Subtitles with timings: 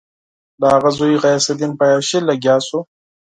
[0.59, 2.79] د هغه زوی غیاث الدین په عیاشي لګیا شو.